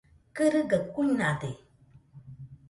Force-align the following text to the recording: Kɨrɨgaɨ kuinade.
Kɨrɨgaɨ 0.35 0.81
kuinade. 0.93 1.49